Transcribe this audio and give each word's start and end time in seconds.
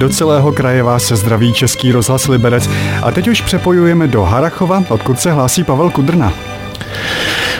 Do 0.00 0.08
celého 0.08 0.52
kraje 0.52 0.82
vás 0.82 1.04
se 1.04 1.16
zdraví 1.16 1.52
Český 1.52 1.92
rozhlas 1.92 2.28
Liberec 2.28 2.70
a 3.02 3.10
teď 3.10 3.28
už 3.28 3.40
přepojujeme 3.40 4.08
do 4.08 4.22
Harachova, 4.22 4.84
odkud 4.88 5.20
se 5.20 5.32
hlásí 5.32 5.64
Pavel 5.64 5.90
Kudrna. 5.90 6.32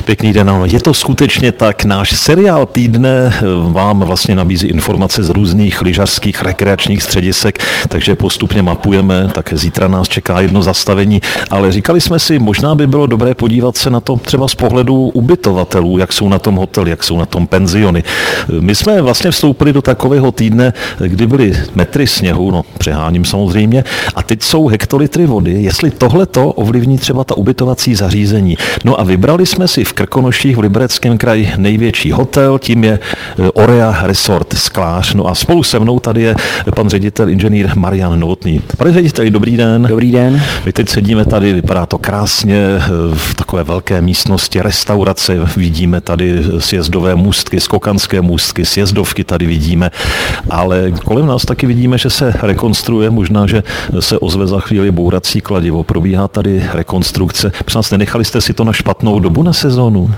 Pěkný 0.08 0.32
den. 0.32 0.50
Je 0.64 0.80
to 0.80 0.94
skutečně 0.94 1.52
tak. 1.52 1.84
Náš 1.84 2.16
seriál 2.16 2.66
týdne 2.66 3.08
eh, 3.08 3.42
vám 3.72 4.00
vlastně 4.00 4.34
nabízí 4.34 4.66
informace 4.66 5.22
z 5.22 5.28
různých 5.28 5.82
lyžařských 5.82 6.42
rekreačních 6.42 7.02
středisek, 7.02 7.58
takže 7.88 8.14
postupně 8.14 8.62
mapujeme, 8.62 9.28
také 9.34 9.56
zítra 9.56 9.88
nás 9.88 10.08
čeká 10.08 10.40
jedno 10.40 10.62
zastavení, 10.62 11.20
ale 11.50 11.72
říkali 11.72 12.00
jsme 12.00 12.18
si, 12.18 12.38
možná 12.38 12.74
by 12.74 12.86
bylo 12.86 13.06
dobré 13.06 13.34
podívat 13.34 13.76
se 13.76 13.90
na 13.90 14.00
to 14.00 14.16
třeba 14.16 14.48
z 14.48 14.54
pohledu 14.54 14.94
ubytovatelů, 14.94 15.98
jak 15.98 16.12
jsou 16.12 16.28
na 16.28 16.38
tom 16.38 16.54
hotely, 16.54 16.90
jak 16.90 17.04
jsou 17.04 17.18
na 17.18 17.26
tom 17.26 17.46
penziony. 17.46 18.02
Eh, 18.04 18.60
my 18.60 18.74
jsme 18.74 19.02
vlastně 19.02 19.30
vstoupili 19.30 19.72
do 19.72 19.82
takového 19.82 20.32
týdne, 20.32 20.72
kdy 20.98 21.26
byly 21.26 21.56
metry 21.74 22.06
sněhu, 22.06 22.50
no 22.50 22.64
přeháním 22.78 23.24
samozřejmě, 23.24 23.84
a 24.14 24.22
teď 24.22 24.42
jsou 24.42 24.66
hektolitry 24.66 25.26
vody, 25.26 25.62
jestli 25.62 25.90
tohle 25.90 26.26
to 26.26 26.52
ovlivní 26.52 26.98
třeba 26.98 27.24
ta 27.24 27.36
ubytovací 27.36 27.94
zařízení. 27.94 28.56
No 28.84 29.00
a 29.00 29.04
vybrali 29.04 29.46
jsme 29.46 29.68
si 29.68 29.84
v 29.84 29.97
Krkonoších 29.98 30.56
v 30.56 30.60
Libereckém 30.60 31.18
kraji 31.18 31.52
největší 31.56 32.12
hotel, 32.12 32.58
tím 32.58 32.84
je 32.84 32.92
e, 32.92 33.50
Orea 33.50 33.98
Resort 34.02 34.52
Sklář. 34.52 35.14
No 35.14 35.26
a 35.26 35.34
spolu 35.34 35.62
se 35.62 35.78
mnou 35.78 35.98
tady 35.98 36.22
je 36.22 36.34
pan 36.74 36.88
ředitel 36.88 37.28
inženýr 37.28 37.70
Marian 37.76 38.20
Novotný. 38.20 38.62
Pane 38.76 38.92
řediteli, 38.92 39.30
dobrý 39.30 39.56
den. 39.56 39.86
Dobrý 39.88 40.12
den. 40.12 40.42
My 40.66 40.72
teď 40.72 40.88
sedíme 40.88 41.24
tady, 41.24 41.52
vypadá 41.52 41.86
to 41.86 41.98
krásně, 41.98 42.56
e, 42.56 42.80
v 43.14 43.34
takové 43.34 43.64
velké 43.64 44.00
místnosti 44.00 44.62
restaurace, 44.62 45.38
vidíme 45.56 46.00
tady 46.00 46.42
sjezdové 46.58 47.14
můstky, 47.14 47.60
skokanské 47.60 48.20
můstky, 48.20 48.64
sjezdovky 48.64 49.24
tady 49.24 49.46
vidíme, 49.46 49.90
ale 50.50 50.92
kolem 51.04 51.26
nás 51.26 51.44
taky 51.44 51.66
vidíme, 51.66 51.98
že 51.98 52.10
se 52.10 52.34
rekonstruuje, 52.42 53.10
možná, 53.10 53.46
že 53.46 53.62
se 54.00 54.18
ozve 54.18 54.46
za 54.46 54.60
chvíli 54.60 54.90
bourací 54.90 55.40
kladivo, 55.40 55.84
probíhá 55.84 56.28
tady 56.28 56.64
rekonstrukce. 56.72 57.52
Přes 57.64 57.90
nenechali 57.90 58.24
jste 58.24 58.40
si 58.40 58.54
to 58.54 58.64
na 58.64 58.72
špatnou 58.72 59.20
dobu 59.20 59.42
na 59.42 59.52
sezónu? 59.52 59.87
Sezónu? 59.88 60.08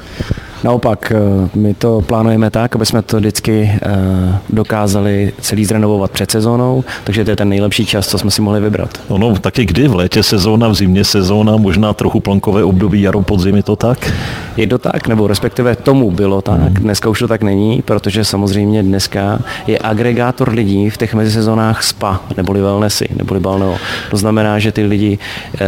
Naopak, 0.65 1.13
eh, 1.13 1.49
my 1.55 1.75
to 1.75 2.01
plánujeme 2.01 2.51
tak, 2.51 2.77
aby 2.77 2.87
jsme 2.87 3.03
to 3.03 3.17
vždycky 3.17 3.71
eh, 3.83 4.39
dokázali 4.51 5.33
celý 5.41 5.65
zrenovovat 5.65 6.11
před 6.11 6.31
sezónou, 6.31 6.85
takže 7.05 7.25
to 7.25 7.31
je 7.31 7.37
ten 7.37 7.49
nejlepší 7.49 7.87
čas, 7.87 8.09
co 8.09 8.19
jsme 8.19 8.31
si 8.31 8.43
mohli 8.43 8.61
vybrat. 8.61 8.99
Ono 9.09 9.39
taky 9.39 9.65
kdy? 9.65 9.89
V 9.89 9.95
létě 9.95 10.23
sezóna, 10.23 10.69
v 10.69 10.75
zimě 10.75 11.05
sezóna, 11.05 11.57
možná 11.57 11.93
trochu 11.93 12.21
plankové 12.21 12.65
období, 12.65 13.03
jaro, 13.03 13.23
podzim, 13.23 13.57
je 13.57 13.63
to 13.63 13.77
tak? 13.77 14.13
Je 14.57 14.67
to 14.67 14.79
tak, 14.79 15.09
nebo 15.09 15.27
respektive 15.27 15.77
tomu 15.77 16.11
bylo 16.11 16.43
tak. 16.43 16.61
Hmm. 16.61 16.75
Dneska 16.75 17.09
už 17.09 17.19
to 17.19 17.29
tak 17.29 17.43
není, 17.43 17.83
protože 17.83 18.25
samozřejmě 18.25 18.83
dneska 18.83 19.39
je 19.67 19.79
agregátor 19.79 20.49
lidí 20.49 20.91
v 20.91 20.97
těch 20.97 21.15
mezisezónách 21.15 21.83
spa, 21.83 22.21
neboli 22.37 22.61
wellnessy, 22.61 23.09
neboli 23.17 23.41
balneo. 23.41 23.77
To 24.11 24.17
znamená, 24.17 24.59
že 24.59 24.73
ty 24.73 24.83
lidi 24.83 25.19
eh, 25.55 25.59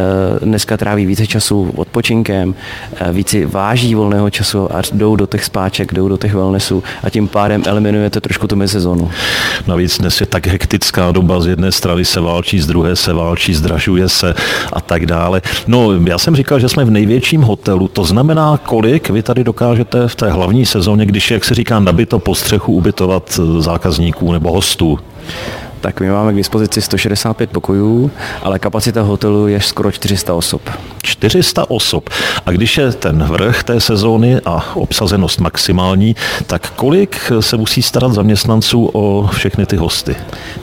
dneska 0.43 0.77
tráví 0.77 1.07
více 1.07 1.27
času 1.27 1.73
odpočinkem, 1.77 2.55
více 3.13 3.47
váží 3.47 3.95
volného 3.95 4.31
času 4.31 4.75
a 4.75 4.82
jdou 4.91 5.17
do 5.17 5.27
těch 5.27 5.45
spáček, 5.45 5.95
jdou 5.95 6.09
do 6.09 6.17
těch 6.17 6.35
wellnessů 6.35 6.83
a 7.03 7.11
tím 7.11 7.29
pádem 7.29 7.63
eliminujete 7.67 8.21
trošku 8.21 8.47
tu 8.47 8.57
mezisezónu. 8.57 9.11
Navíc 9.67 9.99
dnes 9.99 10.21
je 10.21 10.27
tak 10.27 10.47
hektická 10.47 11.13
doba, 11.13 11.41
z 11.41 11.47
jedné 11.47 11.73
strany 11.73 12.05
se 12.05 12.21
válčí, 12.21 12.61
z 12.61 12.67
druhé 12.67 12.97
se 12.97 13.13
válčí, 13.13 13.55
zdražuje 13.55 14.09
se 14.09 14.35
a 14.73 14.81
tak 14.81 15.07
dále. 15.07 15.43
No, 15.67 15.93
já 16.07 16.19
jsem 16.19 16.37
říkal, 16.37 16.61
že 16.61 16.69
jsme 16.69 16.85
v 16.85 16.91
největším 16.91 17.43
hotelu, 17.43 17.89
to 17.89 18.05
znamená, 18.05 18.61
kolik 18.65 19.11
vy 19.11 19.23
tady 19.23 19.45
dokážete 19.45 20.09
v 20.09 20.15
té 20.15 20.31
hlavní 20.31 20.67
sezóně, 20.67 21.07
když, 21.07 21.31
jak 21.31 21.45
se 21.45 21.55
říká, 21.55 21.81
nabito 21.81 22.19
po 22.19 22.35
střechu 22.35 22.73
ubytovat 22.73 23.41
zákazníků 23.59 24.33
nebo 24.33 24.53
hostů? 24.53 24.99
Tak 25.83 26.01
my 26.01 26.11
máme 26.11 26.33
k 26.33 26.37
dispozici 26.37 26.83
165 26.83 27.51
pokojů, 27.51 28.11
ale 28.43 28.59
kapacita 28.59 29.03
hotelu 29.03 29.49
je 29.49 29.61
skoro 29.61 29.93
400 29.93 30.35
osob. 30.35 30.71
400 31.03 31.71
osob. 31.71 32.11
A 32.47 32.51
když 32.51 32.79
je 32.79 32.93
ten 32.93 33.25
vrch 33.25 33.63
té 33.63 33.81
sezóny 33.81 34.41
a 34.45 34.77
obsazenost 34.77 35.41
maximální, 35.41 36.17
tak 36.47 36.71
kolik 36.71 37.33
se 37.41 37.57
musí 37.57 37.83
starat 37.83 38.13
zaměstnanců 38.13 38.91
o 38.93 39.31
všechny 39.33 39.67
ty 39.67 39.77
hosty? 39.77 40.17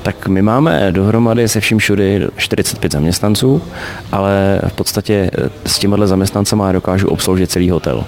Tak 0.03 0.27
my 0.27 0.41
máme 0.41 0.91
dohromady 0.91 1.47
se 1.47 1.59
vším 1.59 1.77
všudy 1.77 2.27
45 2.37 2.91
zaměstnanců, 2.91 3.61
ale 4.11 4.61
v 4.67 4.73
podstatě 4.73 5.31
s 5.65 5.79
těmihle 5.79 6.07
zaměstnancema 6.07 6.71
dokážu 6.71 7.07
obsloužit 7.07 7.51
celý 7.51 7.69
hotel. 7.69 8.03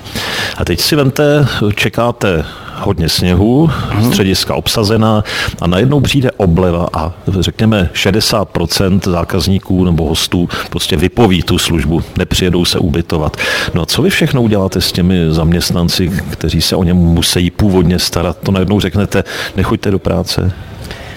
A 0.58 0.66
teď 0.66 0.80
si 0.80 0.96
vente, 0.96 1.48
čekáte 1.76 2.46
hodně 2.82 3.10
sněhu, 3.10 3.70
střediska 4.08 4.56
obsazená 4.56 5.24
a 5.62 5.68
najednou 5.68 6.00
přijde 6.00 6.32
obleva 6.32 6.88
a 6.94 7.14
řekněme 7.40 7.90
60% 7.94 9.00
zákazníků 9.12 9.86
nebo 9.86 10.06
hostů 10.06 10.50
prostě 10.70 10.98
vypoví 10.98 11.44
tu 11.44 11.58
službu, 11.58 12.04
nepřijedou 12.18 12.66
se 12.66 12.80
ubytovat. 12.80 13.38
No 13.74 13.82
a 13.82 13.86
co 13.86 14.02
vy 14.02 14.10
všechno 14.10 14.42
uděláte 14.42 14.82
s 14.82 14.92
těmi 14.92 15.20
zaměstnanci, 15.30 16.10
kteří 16.32 16.62
se 16.62 16.76
o 16.76 16.84
ně 16.84 16.94
musí 16.94 17.52
původně 17.52 18.00
starat? 18.00 18.38
To 18.44 18.52
najednou 18.52 18.80
řeknete, 18.80 19.24
nechoďte 19.56 19.92
do 19.92 20.00
práce. 20.00 20.54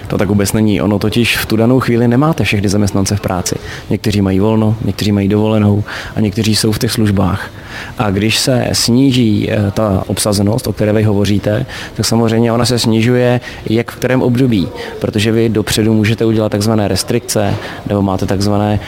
To 0.07 0.17
tak 0.17 0.29
vůbec 0.29 0.53
není. 0.53 0.81
Ono 0.81 0.99
totiž 0.99 1.37
v 1.37 1.45
tu 1.45 1.55
danou 1.55 1.79
chvíli 1.79 2.07
nemáte 2.07 2.43
všechny 2.43 2.69
zaměstnance 2.69 3.15
v 3.15 3.21
práci. 3.21 3.55
Někteří 3.89 4.21
mají 4.21 4.39
volno, 4.39 4.75
někteří 4.85 5.11
mají 5.11 5.27
dovolenou 5.27 5.83
a 6.15 6.19
někteří 6.19 6.55
jsou 6.55 6.71
v 6.71 6.79
těch 6.79 6.91
službách. 6.91 7.51
A 7.97 8.11
když 8.11 8.37
se 8.39 8.69
sníží 8.71 9.51
eh, 9.51 9.71
ta 9.71 10.03
obsazenost, 10.07 10.67
o 10.67 10.73
které 10.73 10.93
vy 10.93 11.03
hovoříte, 11.03 11.65
tak 11.95 12.05
samozřejmě 12.05 12.51
ona 12.51 12.65
se 12.65 12.79
snižuje 12.79 13.41
jak 13.69 13.91
v 13.91 13.95
kterém 13.95 14.21
období, 14.21 14.67
protože 14.99 15.31
vy 15.31 15.49
dopředu 15.49 15.93
můžete 15.93 16.25
udělat 16.25 16.51
takzvané 16.51 16.87
restrikce 16.87 17.55
nebo 17.85 18.01
máte 18.01 18.25
takzvané 18.25 18.79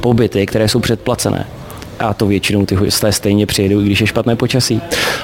pobyty, 0.00 0.46
které 0.46 0.68
jsou 0.68 0.80
předplacené 0.80 1.46
a 2.00 2.14
to 2.14 2.26
většinou 2.26 2.66
ty 2.66 2.74
hosté 2.74 3.12
stejně 3.12 3.46
přijedou, 3.46 3.80
i 3.80 3.84
když 3.84 4.00
je 4.00 4.06
špatné 4.06 4.36
počasí. 4.36 4.80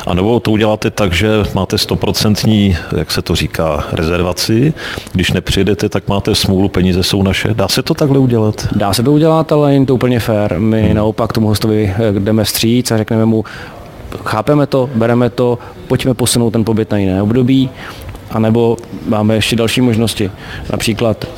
A 0.06 0.14
nebo 0.14 0.40
to 0.40 0.50
uděláte 0.50 0.90
tak, 0.90 1.12
že 1.12 1.28
máte 1.54 1.78
stoprocentní, 1.78 2.76
jak 2.96 3.10
se 3.10 3.22
to 3.22 3.34
říká, 3.34 3.84
rezervaci. 3.92 4.74
Když 5.12 5.32
nepřijedete, 5.32 5.88
tak 5.88 6.08
máte 6.08 6.34
smůlu, 6.34 6.68
peníze 6.68 7.02
jsou 7.02 7.22
naše. 7.22 7.54
Dá 7.54 7.68
se 7.68 7.82
to 7.82 7.94
takhle 7.94 8.18
udělat? 8.18 8.68
Dá 8.76 8.92
se 8.92 9.02
to 9.02 9.12
udělat, 9.12 9.52
ale 9.52 9.70
není 9.70 9.86
to 9.86 9.94
úplně 9.94 10.20
fér. 10.20 10.56
My 10.58 10.82
hmm. 10.82 10.94
naopak 10.94 11.32
tomu 11.32 11.48
hostovi 11.48 11.94
eh, 11.98 12.12
jdeme 12.20 12.44
vstříc 12.44 12.90
a 12.90 12.96
řekneme 12.96 13.24
mu, 13.24 13.44
chápeme 14.24 14.66
to, 14.66 14.90
bereme 14.94 15.30
to, 15.30 15.58
pojďme 15.88 16.14
posunout 16.14 16.50
ten 16.50 16.64
pobyt 16.64 16.90
na 16.90 16.98
jiné 16.98 17.22
období 17.22 17.70
anebo 18.34 18.76
máme 19.06 19.34
ještě 19.34 19.56
další 19.56 19.80
možnosti. 19.80 20.30
Například 20.72 21.24
eh, 21.24 21.36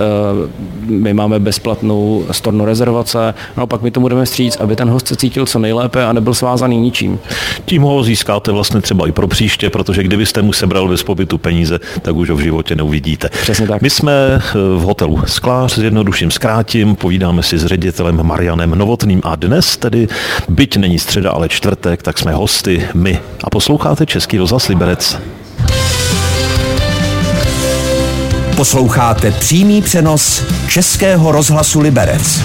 my 0.86 1.14
máme 1.14 1.38
bezplatnou 1.38 2.24
storno 2.30 2.64
rezervace, 2.64 3.34
naopak 3.56 3.82
my 3.82 3.90
to 3.90 4.00
budeme 4.00 4.26
stříct, 4.26 4.60
aby 4.60 4.76
ten 4.76 4.90
host 4.90 5.08
se 5.08 5.16
cítil 5.16 5.46
co 5.46 5.58
nejlépe 5.58 6.04
a 6.04 6.12
nebyl 6.12 6.34
svázaný 6.34 6.80
ničím. 6.80 7.18
Tím 7.64 7.82
ho 7.82 8.02
získáte 8.02 8.52
vlastně 8.52 8.80
třeba 8.80 9.08
i 9.08 9.12
pro 9.12 9.28
příště, 9.28 9.70
protože 9.70 10.02
kdybyste 10.02 10.42
mu 10.42 10.52
sebral 10.52 10.88
bez 10.88 11.02
pobytu 11.02 11.38
peníze, 11.38 11.78
tak 12.02 12.16
už 12.16 12.30
ho 12.30 12.36
v 12.36 12.40
životě 12.40 12.74
neuvidíte. 12.76 13.28
Přesně 13.42 13.66
tak. 13.66 13.82
My 13.82 13.90
jsme 13.90 14.12
eh, 14.34 14.40
v 14.54 14.80
hotelu 14.80 15.20
Sklář, 15.26 15.72
s 15.72 15.82
jednodušším 15.82 16.30
zkrátím, 16.30 16.96
povídáme 16.96 17.42
si 17.42 17.58
s 17.58 17.66
ředitelem 17.66 18.22
Marianem 18.22 18.70
Novotným 18.74 19.20
a 19.24 19.36
dnes 19.36 19.76
tedy, 19.76 20.08
byť 20.48 20.76
není 20.76 20.98
středa, 20.98 21.30
ale 21.30 21.48
čtvrtek, 21.48 22.02
tak 22.02 22.18
jsme 22.18 22.32
hosty 22.32 22.88
my. 22.94 23.18
A 23.44 23.50
posloucháte 23.50 24.06
Český 24.06 24.38
rozhlas 24.38 24.68
Liberec. 24.68 25.18
Posloucháte 28.56 29.30
přímý 29.30 29.82
přenos 29.82 30.44
Českého 30.68 31.32
rozhlasu 31.32 31.80
Liberec. 31.80 32.40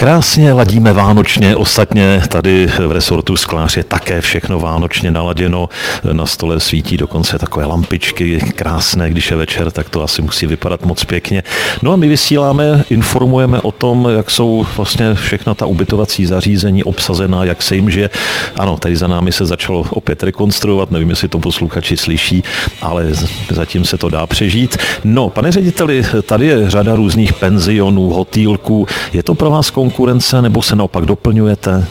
Krásně 0.00 0.52
ladíme 0.52 0.92
vánočně, 0.92 1.56
ostatně 1.56 2.22
tady 2.28 2.66
v 2.66 2.92
resortu 2.92 3.36
Sklář 3.36 3.76
je 3.76 3.84
také 3.84 4.20
všechno 4.20 4.60
vánočně 4.60 5.10
naladěno. 5.10 5.68
Na 6.12 6.26
stole 6.26 6.60
svítí 6.60 6.96
dokonce 6.96 7.38
takové 7.38 7.66
lampičky 7.66 8.40
krásné, 8.54 9.10
když 9.10 9.30
je 9.30 9.36
večer, 9.36 9.70
tak 9.70 9.88
to 9.88 10.02
asi 10.02 10.22
musí 10.22 10.46
vypadat 10.46 10.84
moc 10.84 11.04
pěkně. 11.04 11.42
No 11.82 11.92
a 11.92 11.96
my 11.96 12.08
vysíláme, 12.08 12.84
informujeme 12.90 13.60
o 13.60 13.72
tom, 13.72 14.08
jak 14.16 14.30
jsou 14.30 14.66
vlastně 14.76 15.14
všechna 15.14 15.54
ta 15.54 15.66
ubytovací 15.66 16.26
zařízení 16.26 16.84
obsazená, 16.84 17.44
jak 17.44 17.62
se 17.62 17.76
jim 17.76 17.90
žije. 17.90 18.10
Ano, 18.56 18.76
tady 18.76 18.96
za 18.96 19.06
námi 19.06 19.32
se 19.32 19.46
začalo 19.46 19.84
opět 19.90 20.22
rekonstruovat, 20.22 20.90
nevím, 20.90 21.10
jestli 21.10 21.28
to 21.28 21.38
posluchači 21.38 21.96
slyší, 21.96 22.44
ale 22.82 23.06
zatím 23.50 23.84
se 23.84 23.98
to 23.98 24.08
dá 24.08 24.26
přežít. 24.26 24.76
No, 25.04 25.28
pane 25.28 25.52
řediteli, 25.52 26.06
tady 26.26 26.46
je 26.46 26.70
řada 26.70 26.94
různých 26.94 27.32
penzionů, 27.32 28.10
hotýlků. 28.10 28.86
Je 29.12 29.22
to 29.22 29.34
pro 29.34 29.50
vás 29.50 29.70
konkurence 29.90 30.42
nebo 30.42 30.62
se 30.62 30.76
naopak 30.76 31.04
doplňujete? 31.04 31.86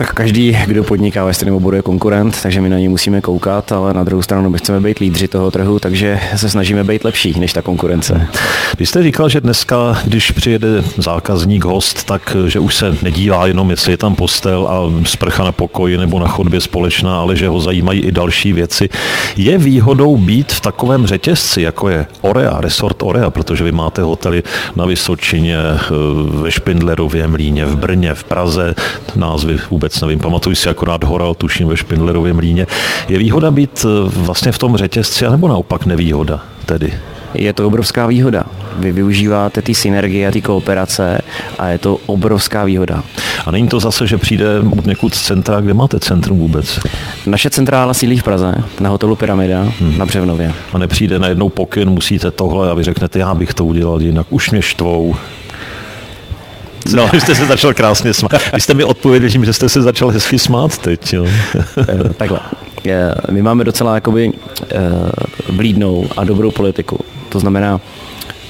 Tak 0.00 0.14
každý, 0.14 0.58
kdo 0.66 0.84
podniká 0.84 1.24
ve 1.24 1.34
stejném 1.34 1.54
oboru, 1.54 1.76
je 1.76 1.82
konkurent, 1.82 2.42
takže 2.42 2.60
my 2.60 2.68
na 2.68 2.78
ně 2.78 2.88
musíme 2.88 3.20
koukat, 3.20 3.72
ale 3.72 3.94
na 3.94 4.04
druhou 4.04 4.22
stranu 4.22 4.50
my 4.50 4.58
chceme 4.58 4.80
být 4.80 4.98
lídři 4.98 5.28
toho 5.28 5.50
trhu, 5.50 5.78
takže 5.78 6.20
se 6.36 6.48
snažíme 6.48 6.84
být 6.84 7.04
lepší 7.04 7.40
než 7.40 7.52
ta 7.52 7.62
konkurence. 7.62 8.26
Vy 8.78 8.86
jste 8.86 9.02
říkal, 9.02 9.28
že 9.28 9.40
dneska, 9.40 9.98
když 10.04 10.30
přijede 10.30 10.68
zákazník, 10.96 11.64
host, 11.64 12.04
tak 12.04 12.36
že 12.46 12.58
už 12.58 12.74
se 12.74 12.96
nedívá 13.02 13.46
jenom, 13.46 13.70
jestli 13.70 13.92
je 13.92 13.96
tam 13.96 14.14
postel 14.14 14.68
a 14.68 15.04
sprcha 15.04 15.44
na 15.44 15.52
pokoji 15.52 15.98
nebo 15.98 16.18
na 16.18 16.28
chodbě 16.28 16.60
společná, 16.60 17.20
ale 17.20 17.36
že 17.36 17.48
ho 17.48 17.60
zajímají 17.60 18.00
i 18.00 18.12
další 18.12 18.52
věci. 18.52 18.88
Je 19.36 19.58
výhodou 19.58 20.16
být 20.16 20.52
v 20.52 20.60
takovém 20.60 21.06
řetězci, 21.06 21.62
jako 21.62 21.88
je 21.88 22.06
Orea, 22.20 22.60
resort 22.60 23.02
Orea, 23.02 23.30
protože 23.30 23.64
vy 23.64 23.72
máte 23.72 24.02
hotely 24.02 24.42
na 24.76 24.86
Vysočině, 24.86 25.56
ve 26.24 26.50
Špindlerově 26.50 27.28
Mlíně, 27.28 27.64
v 27.64 27.76
Brně, 27.76 28.14
v 28.14 28.24
Praze, 28.24 28.74
názvy 29.16 29.58
vůbec 29.70 29.89
nevím, 30.00 30.18
pamatuju 30.18 30.56
si 30.56 30.68
akorát 30.68 31.04
Horal, 31.04 31.34
tuším 31.34 31.68
ve 31.68 31.76
Špindlerově 31.76 32.32
Mlíně. 32.32 32.66
Je 33.08 33.18
výhoda 33.18 33.50
být 33.50 33.86
vlastně 34.04 34.52
v 34.52 34.58
tom 34.58 34.76
řetězci, 34.76 35.26
anebo 35.26 35.48
naopak 35.48 35.86
nevýhoda 35.86 36.40
tedy? 36.66 36.92
Je 37.34 37.52
to 37.52 37.66
obrovská 37.66 38.06
výhoda. 38.06 38.44
Vy 38.78 38.92
využíváte 38.92 39.62
ty 39.62 39.74
synergie 39.74 40.28
a 40.28 40.30
ty 40.30 40.42
kooperace 40.42 41.20
a 41.58 41.68
je 41.68 41.78
to 41.78 41.98
obrovská 42.06 42.64
výhoda. 42.64 43.02
A 43.46 43.50
není 43.50 43.68
to 43.68 43.80
zase, 43.80 44.06
že 44.06 44.18
přijde 44.18 44.46
od 44.78 44.86
někud 44.86 45.14
z 45.14 45.22
centra, 45.22 45.60
kde 45.60 45.74
máte 45.74 46.00
centrum 46.00 46.38
vůbec? 46.38 46.80
Naše 47.26 47.50
centrála 47.50 47.94
sídlí 47.94 48.18
v 48.18 48.22
Praze, 48.22 48.54
na 48.80 48.90
hotelu 48.90 49.16
Pyramida, 49.16 49.72
hmm. 49.80 49.98
na 49.98 50.06
Břevnově. 50.06 50.52
A 50.72 50.78
nepřijde 50.78 51.18
na 51.18 51.28
jednou 51.28 51.48
pokyn, 51.48 51.90
musíte 51.90 52.30
tohle 52.30 52.70
a 52.70 52.74
vy 52.74 52.84
řeknete, 52.84 53.18
já 53.18 53.34
bych 53.34 53.54
to 53.54 53.64
udělal 53.64 54.02
jinak, 54.02 54.26
už 54.30 54.50
mě 54.50 54.62
štvou. 54.62 55.16
No, 56.94 57.08
vy 57.12 57.20
jste 57.20 57.34
se 57.34 57.46
začal 57.46 57.74
krásně 57.74 58.14
smát. 58.14 58.32
Vy 58.54 58.60
jste 58.60 58.74
mi 58.74 58.84
odpověděli, 58.84 59.44
že 59.44 59.52
jste 59.52 59.68
se 59.68 59.82
začal 59.82 60.08
hezky 60.08 60.38
smát 60.38 60.78
teď. 60.78 61.12
Jo. 61.12 61.26
Eh, 61.78 62.14
takhle. 62.16 62.40
My 63.30 63.42
máme 63.42 63.64
docela 63.64 63.94
jakoby 63.94 64.32
vlídnou 65.48 66.04
eh, 66.06 66.14
a 66.16 66.24
dobrou 66.24 66.50
politiku. 66.50 66.98
To 67.28 67.40
znamená, 67.40 67.80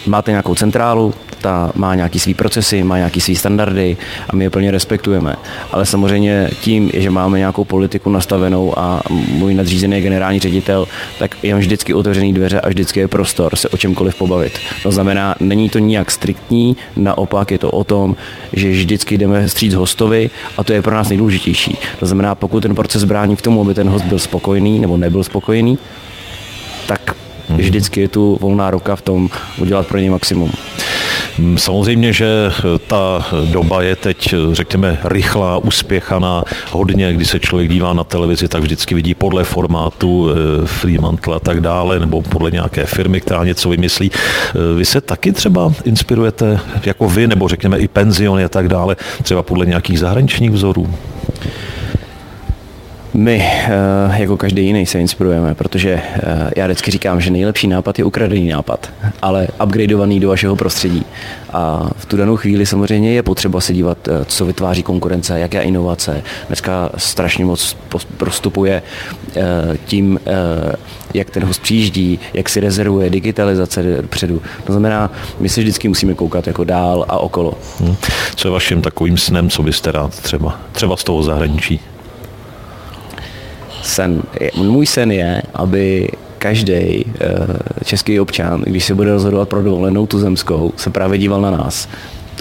máte 0.06 0.30
nějakou 0.30 0.54
centrálu, 0.54 1.14
ta 1.40 1.72
má 1.74 1.94
nějaký 1.94 2.18
svý 2.18 2.34
procesy, 2.34 2.82
má 2.82 2.96
nějaký 2.96 3.20
svý 3.20 3.36
standardy 3.36 3.96
a 4.28 4.36
my 4.36 4.44
je 4.44 4.50
plně 4.50 4.70
respektujeme. 4.70 5.36
Ale 5.72 5.86
samozřejmě 5.86 6.50
tím, 6.60 6.90
že 6.94 7.10
máme 7.10 7.38
nějakou 7.38 7.64
politiku 7.64 8.10
nastavenou 8.10 8.78
a 8.78 9.02
můj 9.10 9.54
nadřízený 9.54 9.96
je 9.96 10.02
generální 10.02 10.40
ředitel, 10.40 10.88
tak 11.18 11.44
je 11.44 11.54
vždycky 11.54 11.94
otevřený 11.94 12.32
dveře 12.32 12.60
a 12.60 12.68
vždycky 12.68 13.00
je 13.00 13.08
prostor 13.08 13.56
se 13.56 13.68
o 13.68 13.76
čemkoliv 13.76 14.14
pobavit. 14.14 14.58
To 14.82 14.92
znamená, 14.92 15.34
není 15.40 15.68
to 15.68 15.78
nijak 15.78 16.10
striktní, 16.10 16.76
naopak 16.96 17.50
je 17.50 17.58
to 17.58 17.70
o 17.70 17.84
tom, 17.84 18.16
že 18.52 18.70
vždycky 18.70 19.18
jdeme 19.18 19.48
stříc 19.48 19.74
hostovi 19.74 20.30
a 20.56 20.64
to 20.64 20.72
je 20.72 20.82
pro 20.82 20.94
nás 20.94 21.08
nejdůležitější. 21.08 21.78
To 22.00 22.06
znamená, 22.06 22.34
pokud 22.34 22.60
ten 22.60 22.74
proces 22.74 23.04
brání 23.04 23.36
k 23.36 23.42
tomu, 23.42 23.60
aby 23.60 23.74
ten 23.74 23.88
host 23.88 24.04
byl 24.04 24.18
spokojený 24.18 24.78
nebo 24.78 24.96
nebyl 24.96 25.24
spokojený, 25.24 25.78
tak 26.86 27.16
vždycky 27.48 28.00
je 28.00 28.08
tu 28.08 28.38
volná 28.40 28.70
ruka 28.70 28.96
v 28.96 29.02
tom 29.02 29.28
udělat 29.58 29.86
pro 29.86 29.98
ně 29.98 30.10
maximum. 30.10 30.52
Mm, 31.38 31.58
samozřejmě, 31.58 32.12
že 32.12 32.26
eh, 32.50 32.78
ta 32.86 33.26
doba 33.44 33.82
je 33.82 33.96
teď, 33.96 34.32
eh, 34.32 34.54
řekněme, 34.54 34.98
rychlá, 35.04 35.58
uspěchaná. 35.58 36.44
Hodně, 36.70 37.12
když 37.12 37.28
se 37.28 37.40
člověk 37.40 37.70
dívá 37.70 37.92
na 37.92 38.04
televizi, 38.04 38.48
tak 38.48 38.62
vždycky 38.62 38.94
vidí 38.94 39.14
podle 39.14 39.44
formátu 39.44 40.30
eh, 40.30 40.66
Fremantle 40.66 41.36
a 41.36 41.38
tak 41.38 41.60
dále, 41.60 42.00
nebo 42.00 42.22
podle 42.22 42.50
nějaké 42.50 42.86
firmy, 42.86 43.20
která 43.20 43.44
něco 43.44 43.68
vymyslí. 43.68 44.10
Vy 44.76 44.84
se 44.84 45.00
taky 45.00 45.32
třeba 45.32 45.72
inspirujete, 45.84 46.60
jako 46.84 47.08
vy, 47.08 47.26
nebo 47.26 47.48
řekněme 47.48 47.78
i 47.78 47.88
penziony 47.88 48.44
a 48.44 48.48
tak 48.48 48.68
dále, 48.68 48.96
třeba 49.22 49.42
podle 49.42 49.66
nějakých 49.66 49.98
zahraničních 49.98 50.50
vzorů? 50.50 50.94
My, 53.14 53.42
eh, 53.42 54.20
jako 54.20 54.36
každý 54.36 54.66
jiný, 54.66 54.86
se 54.86 55.00
inspirujeme, 55.00 55.54
protože 55.54 55.90
eh, 56.02 56.50
já 56.56 56.66
vždycky 56.66 56.90
říkám, 56.90 57.20
že 57.20 57.30
nejlepší 57.30 57.66
nápad 57.66 57.98
je 57.98 58.04
ukradený 58.04 58.48
nápad, 58.48 58.90
ale 59.22 59.48
upgradeovaný 59.64 60.20
do 60.20 60.28
vašeho 60.28 60.56
prostředí. 60.56 61.04
A 61.52 61.90
v 61.96 62.06
tu 62.06 62.16
danou 62.16 62.36
chvíli 62.36 62.66
samozřejmě 62.66 63.12
je 63.12 63.22
potřeba 63.22 63.60
se 63.60 63.72
dívat, 63.72 64.08
eh, 64.08 64.24
co 64.24 64.46
vytváří 64.46 64.82
konkurence, 64.82 65.40
jaké 65.40 65.62
inovace. 65.62 66.22
Dneska 66.46 66.90
strašně 66.96 67.44
moc 67.44 67.76
prostupuje 68.16 68.82
tím, 69.84 70.20
jak 71.14 71.30
ten 71.30 71.44
host 71.44 71.62
přijíždí, 71.62 72.18
jak 72.34 72.48
si 72.48 72.60
rezervuje 72.60 73.10
digitalizace 73.10 74.02
předu. 74.08 74.42
To 74.64 74.72
znamená, 74.72 75.12
my 75.40 75.48
se 75.48 75.60
vždycky 75.60 75.88
musíme 75.88 76.14
koukat 76.14 76.46
jako 76.46 76.64
dál 76.64 77.06
a 77.08 77.18
okolo. 77.18 77.54
Hmm. 77.80 77.96
Co 78.34 78.48
je 78.48 78.52
vaším 78.52 78.82
takovým 78.82 79.18
snem, 79.18 79.50
co 79.50 79.62
byste 79.62 79.92
rád 79.92 80.20
třeba, 80.20 80.60
třeba 80.72 80.96
z 80.96 81.04
toho 81.04 81.22
zahraničí? 81.22 81.80
Sen, 83.82 84.22
můj 84.56 84.86
sen 84.86 85.12
je, 85.12 85.42
aby 85.54 86.08
každý 86.38 86.74
eh, 86.74 87.04
český 87.84 88.20
občan, 88.20 88.62
když 88.66 88.84
se 88.84 88.94
bude 88.94 89.12
rozhodovat 89.12 89.48
pro 89.48 89.62
dovolenou 89.62 90.06
tuzemskou, 90.06 90.72
se 90.76 90.90
právě 90.90 91.18
díval 91.18 91.40
na 91.40 91.50
nás. 91.50 91.88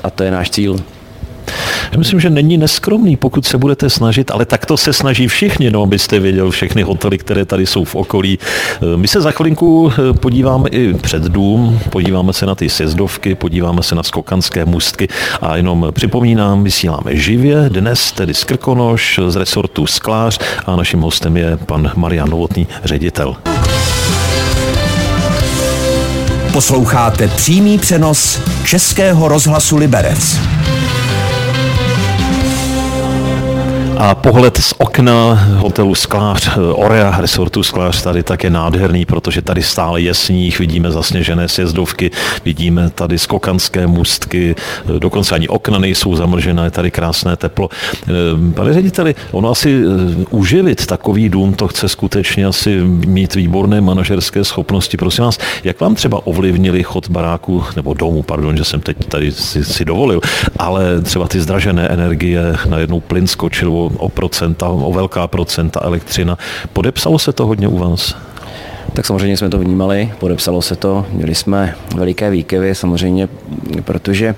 A 0.03 0.09
to 0.09 0.23
je 0.23 0.31
náš 0.31 0.49
cíl. 0.49 0.75
Já 1.91 1.97
myslím, 1.97 2.19
že 2.19 2.29
není 2.29 2.57
neskromný, 2.57 3.17
pokud 3.17 3.45
se 3.45 3.57
budete 3.57 3.89
snažit, 3.89 4.31
ale 4.31 4.45
tak 4.45 4.65
to 4.65 4.77
se 4.77 4.93
snaží 4.93 5.27
všichni, 5.27 5.71
no, 5.71 5.83
abyste 5.83 6.19
věděl 6.19 6.51
všechny 6.51 6.81
hotely, 6.81 7.17
které 7.17 7.45
tady 7.45 7.65
jsou 7.65 7.83
v 7.83 7.95
okolí. 7.95 8.39
My 8.95 9.07
se 9.07 9.21
za 9.21 9.31
chvilinku 9.31 9.91
eh, 9.91 10.13
podíváme 10.13 10.69
i 10.69 10.93
před 10.93 11.23
dům, 11.23 11.79
podíváme 11.89 12.33
se 12.33 12.45
na 12.45 12.55
ty 12.55 12.69
sjezdovky, 12.69 13.35
podíváme 13.35 13.83
se 13.83 13.95
na 13.95 14.03
skokanské 14.03 14.65
můstky 14.65 15.07
a 15.41 15.55
jenom 15.55 15.87
připomínám, 15.91 16.63
vysíláme 16.63 17.15
živě, 17.15 17.69
dnes 17.69 18.11
tedy 18.11 18.33
z 18.33 18.43
Krkonoš, 18.43 19.19
z 19.27 19.35
resortu 19.35 19.87
Sklář 19.87 20.39
a 20.65 20.75
naším 20.75 21.01
hostem 21.01 21.37
je 21.37 21.57
pan 21.57 21.91
Marian 21.95 22.29
Novotný, 22.29 22.67
ředitel. 22.83 23.35
Posloucháte 26.53 27.27
přímý 27.27 27.77
přenos 27.77 28.39
Českého 28.65 29.27
rozhlasu 29.27 29.77
Liberec. 29.77 30.39
A 34.01 34.15
pohled 34.15 34.57
z 34.57 34.73
okna 34.77 35.33
hotelu 35.57 35.95
Sklář, 35.95 36.57
Orea 36.57 37.15
resortu 37.21 37.63
Sklář 37.63 38.01
tady 38.01 38.23
tak 38.23 38.43
je 38.43 38.49
nádherný, 38.49 39.05
protože 39.05 39.41
tady 39.41 39.63
stále 39.63 40.01
je 40.01 40.13
sníh, 40.13 40.59
vidíme 40.59 40.91
zasněžené 40.91 41.47
sjezdovky, 41.47 42.11
vidíme 42.45 42.89
tady 42.89 43.19
skokanské 43.19 43.87
můstky, 43.87 44.55
dokonce 44.99 45.35
ani 45.35 45.47
okna 45.47 45.79
nejsou 45.79 46.15
zamlžené, 46.15 46.63
je 46.63 46.71
tady 46.71 46.91
krásné 46.91 47.35
teplo. 47.35 47.69
Eh, 48.07 48.53
pane 48.53 48.73
řediteli, 48.73 49.15
ono 49.31 49.49
asi 49.51 49.83
eh, 49.83 50.25
uživit 50.29 50.85
takový 50.85 51.29
dům, 51.29 51.53
to 51.53 51.67
chce 51.67 51.89
skutečně 51.89 52.45
asi 52.45 52.81
mít 52.83 53.35
výborné 53.35 53.81
manažerské 53.81 54.43
schopnosti. 54.43 54.97
Prosím 54.97 55.23
vás, 55.23 55.37
jak 55.63 55.79
vám 55.79 55.95
třeba 55.95 56.27
ovlivnili 56.27 56.83
chod 56.83 57.09
baráku, 57.09 57.63
nebo 57.75 57.93
domu, 57.93 58.23
pardon, 58.23 58.57
že 58.57 58.63
jsem 58.63 58.79
teď 58.81 58.97
tady 59.05 59.31
si, 59.31 59.65
si 59.65 59.85
dovolil, 59.85 60.21
ale 60.59 61.01
třeba 61.01 61.27
ty 61.27 61.41
zdražené 61.41 61.87
energie, 61.87 62.55
najednou 62.69 62.99
plyn 62.99 63.27
skočil 63.27 63.88
o 63.97 64.09
procenta, 64.09 64.67
o 64.67 64.93
velká 64.93 65.27
procenta 65.27 65.79
elektřina. 65.83 66.37
Podepsalo 66.73 67.19
se 67.19 67.33
to 67.33 67.45
hodně 67.45 67.67
u 67.67 67.77
vás? 67.77 68.15
Tak 68.93 69.05
samozřejmě 69.05 69.37
jsme 69.37 69.49
to 69.49 69.59
vnímali, 69.59 70.13
podepsalo 70.19 70.61
se 70.61 70.75
to, 70.75 71.05
měli 71.11 71.35
jsme 71.35 71.75
veliké 71.95 72.29
výkyvy 72.29 72.75
samozřejmě, 72.75 73.29
protože 73.85 74.35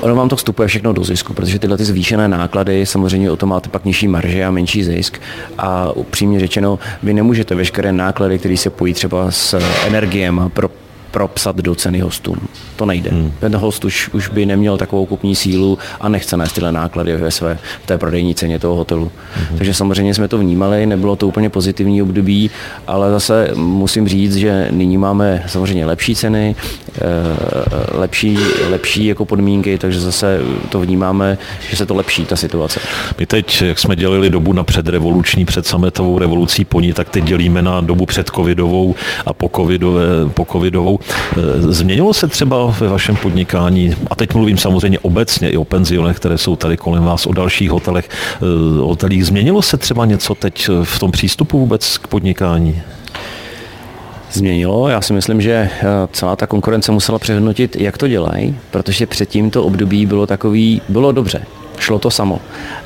Ono 0.00 0.14
vám 0.14 0.28
to 0.28 0.36
vstupuje 0.36 0.68
všechno 0.68 0.92
do 0.92 1.04
zisku, 1.04 1.34
protože 1.34 1.58
tyhle 1.58 1.76
ty 1.76 1.84
zvýšené 1.84 2.28
náklady, 2.28 2.86
samozřejmě 2.86 3.30
o 3.30 3.36
to 3.36 3.46
máte 3.46 3.68
pak 3.68 3.84
nižší 3.84 4.08
marže 4.08 4.44
a 4.44 4.50
menší 4.50 4.84
zisk. 4.84 5.20
A 5.58 5.92
upřímně 5.92 6.40
řečeno, 6.40 6.78
vy 7.02 7.14
nemůžete 7.14 7.54
veškeré 7.54 7.92
náklady, 7.92 8.38
které 8.38 8.56
se 8.56 8.70
pojí 8.70 8.94
třeba 8.94 9.30
s 9.30 9.58
energiem 9.86 10.50
pro 10.54 10.70
propsat 11.10 11.56
do 11.56 11.74
ceny 11.74 12.00
hostům. 12.00 12.36
To 12.76 12.86
nejde. 12.86 13.10
Hmm. 13.10 13.32
Ten 13.40 13.56
host 13.56 13.84
už, 13.84 14.08
už 14.12 14.28
by 14.28 14.46
neměl 14.46 14.76
takovou 14.76 15.06
kupní 15.06 15.36
sílu 15.36 15.78
a 16.00 16.08
nechce 16.08 16.36
nést 16.36 16.52
tyhle 16.52 16.72
náklady 16.72 17.16
ve 17.16 17.30
své 17.30 17.58
v 17.82 17.86
té 17.86 17.98
prodejní 17.98 18.34
ceně 18.34 18.58
toho 18.58 18.76
hotelu. 18.76 19.10
Hmm. 19.34 19.58
Takže 19.58 19.74
samozřejmě 19.74 20.14
jsme 20.14 20.28
to 20.28 20.38
vnímali, 20.38 20.86
nebylo 20.86 21.16
to 21.16 21.28
úplně 21.28 21.50
pozitivní 21.50 22.02
období, 22.02 22.50
ale 22.86 23.10
zase 23.10 23.50
musím 23.54 24.08
říct, 24.08 24.36
že 24.36 24.68
nyní 24.70 24.98
máme 24.98 25.44
samozřejmě 25.46 25.86
lepší 25.86 26.14
ceny, 26.14 26.56
eh, 26.96 27.00
lepší, 27.98 28.38
lepší 28.68 29.06
jako 29.06 29.24
podmínky, 29.24 29.78
takže 29.78 30.00
zase 30.00 30.40
to 30.68 30.80
vnímáme, 30.80 31.38
že 31.70 31.76
se 31.76 31.86
to 31.86 31.94
lepší, 31.94 32.24
ta 32.24 32.36
situace. 32.36 32.80
My 33.18 33.26
teď, 33.26 33.62
jak 33.62 33.78
jsme 33.78 33.96
dělili 33.96 34.30
dobu 34.30 34.52
na 34.52 34.64
předrevoluční, 34.64 35.44
před 35.44 35.66
sametovou 35.66 36.18
revolucí 36.18 36.64
po 36.64 36.80
ní, 36.80 36.92
tak 36.92 37.08
teď 37.08 37.24
dělíme 37.24 37.62
na 37.62 37.80
dobu 37.80 38.06
před 38.06 38.30
covidovou 38.30 38.94
a 39.26 39.32
po, 39.32 39.50
covidové, 39.56 40.02
po 40.34 40.46
covidovou. 40.52 40.99
Eh, 41.00 41.72
změnilo 41.72 42.14
se 42.14 42.28
třeba 42.28 42.66
ve 42.66 42.88
vašem 42.88 43.16
podnikání, 43.16 43.96
a 44.10 44.14
teď 44.14 44.34
mluvím 44.34 44.58
samozřejmě 44.58 44.98
obecně 44.98 45.50
i 45.50 45.56
o 45.56 45.64
penzionech, 45.64 46.16
které 46.16 46.38
jsou 46.38 46.56
tady 46.56 46.76
kolem 46.76 47.04
vás, 47.04 47.26
o 47.26 47.32
dalších 47.32 47.70
hotelech, 47.70 48.08
eh, 48.10 48.80
hotelích, 48.80 49.26
změnilo 49.26 49.62
se 49.62 49.76
třeba 49.76 50.04
něco 50.04 50.34
teď 50.34 50.68
v 50.84 50.98
tom 50.98 51.10
přístupu 51.10 51.58
vůbec 51.58 51.98
k 51.98 52.06
podnikání? 52.06 52.82
Změnilo. 54.32 54.88
Já 54.88 55.00
si 55.00 55.12
myslím, 55.12 55.40
že 55.40 55.52
eh, 55.52 55.86
celá 56.12 56.36
ta 56.36 56.46
konkurence 56.46 56.92
musela 56.92 57.18
přehodnotit, 57.18 57.76
jak 57.76 57.98
to 57.98 58.08
dělají, 58.08 58.56
protože 58.70 59.06
předtím 59.06 59.50
to 59.50 59.64
období 59.64 60.06
bylo 60.06 60.26
takový, 60.26 60.82
bylo 60.88 61.12
dobře. 61.12 61.42
Šlo 61.80 61.98
to 61.98 62.10
samo. 62.10 62.40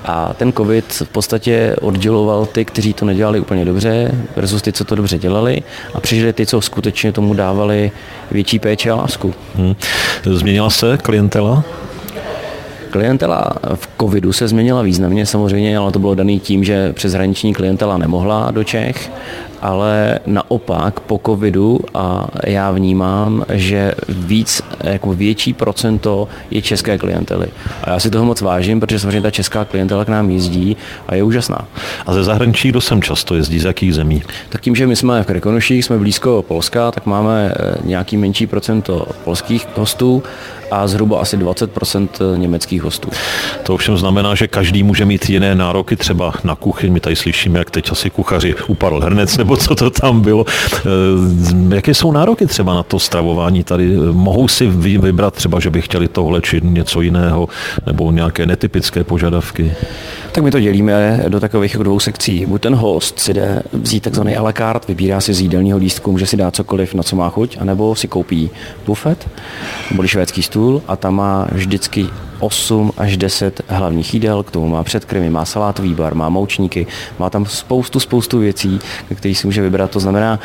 A 0.04 0.34
ten 0.34 0.52
covid 0.52 0.92
v 0.92 1.08
podstatě 1.08 1.76
odděloval 1.80 2.46
ty, 2.46 2.64
kteří 2.64 2.92
to 2.92 3.04
nedělali 3.04 3.40
úplně 3.40 3.64
dobře, 3.64 4.14
versus 4.36 4.62
ty, 4.62 4.72
co 4.72 4.84
to 4.84 4.94
dobře 4.94 5.18
dělali 5.18 5.62
a 5.94 6.00
přišli 6.00 6.32
ty, 6.32 6.46
co 6.46 6.60
skutečně 6.60 7.12
tomu 7.12 7.34
dávali 7.34 7.92
větší 8.30 8.58
péče 8.58 8.90
a 8.90 8.94
lásku. 8.94 9.34
Hmm. 9.56 9.74
Změnila 10.24 10.70
se 10.70 10.98
klientela? 11.02 11.64
Klientela 12.90 13.52
v 13.74 13.88
covidu 14.00 14.32
se 14.32 14.48
změnila 14.48 14.82
významně 14.82 15.26
samozřejmě, 15.26 15.78
ale 15.78 15.92
to 15.92 15.98
bylo 15.98 16.14
daný 16.14 16.40
tím, 16.40 16.64
že 16.64 16.92
přeshraniční 16.92 17.54
klientela 17.54 17.98
nemohla 17.98 18.50
do 18.50 18.64
Čech 18.64 19.10
ale 19.64 20.18
naopak 20.26 21.00
po 21.00 21.20
covidu 21.26 21.80
a 21.94 22.26
já 22.46 22.70
vnímám, 22.70 23.44
že 23.52 23.92
víc, 24.08 24.62
jako 24.80 25.12
větší 25.12 25.52
procento 25.52 26.28
je 26.50 26.62
české 26.62 26.98
klientely. 26.98 27.46
A 27.84 27.90
já 27.90 27.98
si 27.98 28.10
toho 28.10 28.24
moc 28.24 28.40
vážím, 28.40 28.80
protože 28.80 28.98
samozřejmě 28.98 29.20
ta 29.20 29.30
česká 29.30 29.64
klientela 29.64 30.04
k 30.04 30.08
nám 30.08 30.30
jezdí 30.30 30.76
a 31.08 31.14
je 31.14 31.22
úžasná. 31.22 31.58
A 32.06 32.12
ze 32.14 32.24
zahraničí 32.24 32.68
kdo 32.68 32.80
sem 32.80 33.02
často 33.02 33.34
jezdí, 33.34 33.60
z 33.60 33.64
jakých 33.64 33.94
zemí? 33.94 34.22
Tak 34.48 34.60
tím, 34.60 34.76
že 34.76 34.86
my 34.86 34.96
jsme 34.96 35.22
v 35.22 35.26
Krkonoších, 35.26 35.84
jsme 35.84 35.98
blízko 35.98 36.44
Polska, 36.48 36.90
tak 36.90 37.06
máme 37.06 37.54
eh, 37.56 37.74
nějaký 37.84 38.16
menší 38.16 38.46
procento 38.46 39.06
polských 39.24 39.66
hostů 39.76 40.22
a 40.70 40.86
zhruba 40.86 41.20
asi 41.20 41.38
20% 41.38 42.36
německých 42.36 42.82
hostů. 42.82 43.08
To 43.62 43.74
ovšem 43.74 43.96
znamená, 43.96 44.34
že 44.34 44.48
každý 44.48 44.82
může 44.82 45.04
mít 45.04 45.30
jiné 45.30 45.54
nároky 45.54 45.96
třeba 45.96 46.32
na 46.44 46.54
kuchyň. 46.54 46.92
My 46.92 47.00
tady 47.00 47.16
slyšíme, 47.16 47.58
jak 47.58 47.70
teď 47.70 47.92
asi 47.92 48.10
kuchaři 48.10 48.54
upadl 48.66 49.00
hrnec, 49.00 49.36
nebo 49.36 49.53
co 49.56 49.74
to 49.74 49.90
tam 49.90 50.20
bylo. 50.20 50.44
Eh, 50.76 51.74
jaké 51.74 51.94
jsou 51.94 52.12
nároky 52.12 52.46
třeba 52.46 52.74
na 52.74 52.82
to 52.82 52.98
stravování 52.98 53.64
tady? 53.64 53.96
Mohou 54.12 54.48
si 54.48 54.66
vybrat 54.66 55.34
třeba, 55.34 55.60
že 55.60 55.70
by 55.70 55.82
chtěli 55.82 56.08
tohle 56.08 56.40
či 56.40 56.60
něco 56.64 57.00
jiného, 57.00 57.48
nebo 57.86 58.12
nějaké 58.12 58.46
netypické 58.46 59.04
požadavky? 59.04 59.72
Tak 60.32 60.44
my 60.44 60.50
to 60.50 60.60
dělíme 60.60 61.24
do 61.28 61.40
takových 61.40 61.76
dvou 61.76 62.00
sekcí. 62.00 62.46
Buď 62.46 62.62
ten 62.62 62.74
host 62.74 63.18
si 63.18 63.34
jde 63.34 63.62
vzít 63.72 64.02
takzvaný 64.02 64.36
a 64.36 64.42
la 64.42 64.52
carte, 64.52 64.86
vybírá 64.88 65.20
si 65.20 65.34
z 65.34 65.40
jídelního 65.40 65.78
lístku, 65.78 66.12
může 66.12 66.26
si 66.26 66.36
dát 66.36 66.56
cokoliv, 66.56 66.94
na 66.94 67.02
co 67.02 67.16
má 67.16 67.30
chuť, 67.30 67.56
anebo 67.60 67.94
si 67.94 68.08
koupí 68.08 68.50
bufet, 68.86 69.28
nebo 69.90 70.06
švédský 70.06 70.42
stůl 70.42 70.82
a 70.88 70.96
tam 70.96 71.14
má 71.14 71.46
vždycky 71.52 72.06
8 72.44 72.92
až 72.96 73.16
10 73.16 73.60
hlavních 73.68 74.14
jídel, 74.14 74.42
k 74.42 74.50
tomu 74.50 74.68
má 74.68 74.84
předkrmy, 74.84 75.30
má 75.30 75.44
salátový 75.44 75.94
bar, 75.94 76.14
má 76.14 76.28
moučníky, 76.28 76.86
má 77.18 77.30
tam 77.30 77.46
spoustu, 77.46 78.00
spoustu 78.00 78.38
věcí, 78.38 78.80
které 79.14 79.34
si 79.34 79.46
může 79.46 79.62
vybrat. 79.62 79.90
To 79.90 80.00
znamená, 80.00 80.40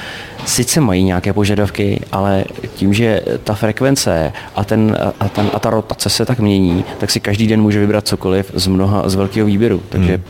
sice 0.46 0.82
mají 0.82 1.04
nějaké 1.04 1.34
požadavky, 1.34 2.02
ale 2.12 2.44
tím, 2.76 2.94
že 2.94 3.22
ta 3.44 3.54
frekvence 3.54 4.34
a, 4.56 4.64
ten, 4.64 4.98
a, 5.20 5.30
ten, 5.30 5.50
a 5.54 5.60
ta 5.60 5.70
rotace 5.70 6.10
se 6.10 6.26
tak 6.26 6.40
mění, 6.40 6.86
tak 6.98 7.12
si 7.12 7.20
každý 7.20 7.48
den 7.48 7.62
může 7.62 7.80
vybrat 7.80 8.08
cokoliv 8.08 8.52
z 8.54 8.68
mnoha, 8.68 9.10
z 9.10 9.16
velkého 9.16 9.48
výběru. 9.48 9.82
Takže 9.90 10.22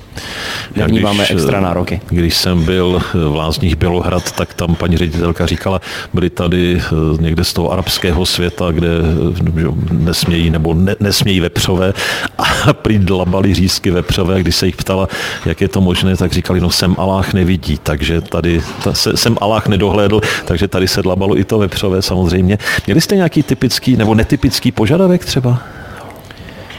hmm. 0.75 1.01
máme 1.01 1.25
extra 1.27 1.59
nároky. 1.59 2.01
Když 2.09 2.35
jsem 2.35 2.65
byl 2.65 3.01
v 3.13 3.35
Lázních 3.35 3.75
Bělohrad, 3.75 4.31
tak 4.31 4.53
tam 4.53 4.75
paní 4.75 4.97
ředitelka 4.97 5.45
říkala, 5.45 5.81
byli 6.13 6.29
tady 6.29 6.81
eh, 6.81 7.21
někde 7.21 7.43
z 7.43 7.53
toho 7.53 7.71
arabského 7.71 8.25
světa, 8.25 8.71
kde 8.71 8.87
eh, 8.87 9.71
nesmějí 9.91 10.49
nebo 10.49 10.73
ne, 10.73 10.95
nesmějí 10.99 11.39
vepřové 11.59 11.93
a 12.37 12.73
prý 12.73 12.99
dlabali 12.99 13.53
řízky 13.53 13.91
vepřové. 13.91 14.39
Když 14.39 14.55
se 14.55 14.65
jich 14.65 14.75
ptala, 14.75 15.07
jak 15.45 15.61
je 15.61 15.67
to 15.67 15.81
možné, 15.81 16.17
tak 16.17 16.31
říkali, 16.31 16.61
no 16.61 16.69
sem 16.69 16.95
Aláh 16.97 17.33
nevidí, 17.33 17.77
takže 17.83 18.21
tady 18.21 18.61
ta, 18.83 18.93
se, 18.93 19.17
sem 19.17 19.37
Aláh 19.41 19.67
nedohlédl, 19.67 20.21
takže 20.45 20.67
tady 20.67 20.87
se 20.87 21.01
dlabalo 21.01 21.37
i 21.39 21.43
to 21.43 21.59
vepřové 21.59 22.01
samozřejmě. 22.01 22.57
Měli 22.87 23.01
jste 23.01 23.15
nějaký 23.15 23.43
typický 23.43 23.97
nebo 23.97 24.15
netypický 24.15 24.71
požadavek 24.71 25.25
třeba? 25.25 25.61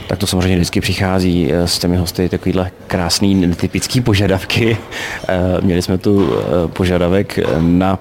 tak 0.08 0.18
to 0.18 0.26
samozřejmě 0.26 0.56
vždycky 0.56 0.80
přichází 0.80 1.52
eh, 1.52 1.66
s 1.66 1.78
těmi 1.78 1.96
hosty 1.96 2.28
takovýhle 2.28 2.70
krásný 2.86 3.34
netypický 3.34 4.00
požadavky. 4.00 4.76
Eh, 5.28 5.60
měli 5.60 5.82
jsme 5.82 5.98
tu 5.98 6.32
eh, 6.32 6.68
požadavek 6.68 7.38
na 7.58 7.98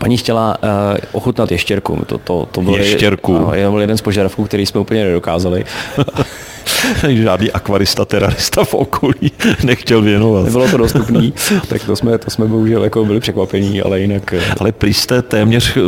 Paní 0.00 0.16
chtěla 0.16 0.56
uh, 0.62 0.68
ochutnat 1.12 1.52
ještěrku. 1.52 1.98
To, 2.06 2.18
to, 2.18 2.48
to 2.52 2.62
byl, 2.62 2.76
ještěrku. 2.76 3.36
Ano, 3.36 3.70
byl 3.70 3.80
jeden 3.80 3.98
z 3.98 4.02
požadavků, 4.02 4.44
který 4.44 4.66
jsme 4.66 4.80
úplně 4.80 5.04
nedokázali. 5.04 5.64
Žádný 7.08 7.52
akvarista, 7.52 8.04
terarista 8.04 8.64
v 8.64 8.74
okolí 8.74 9.32
nechtěl 9.64 10.02
věnovat. 10.02 10.44
Nebylo 10.44 10.68
to 10.68 10.76
dostupné, 10.76 11.30
tak 11.68 11.84
to 11.84 11.96
jsme, 11.96 12.18
to 12.18 12.30
jsme 12.30 12.46
bohužel 12.46 12.84
jako 12.84 13.04
byli 13.04 13.20
překvapení, 13.20 13.82
ale 13.82 14.00
jinak... 14.00 14.32
Eh, 14.32 14.54
ale 14.60 14.72
prý 14.72 14.94
jste 14.94 15.22
téměř 15.22 15.76
eh, 15.76 15.80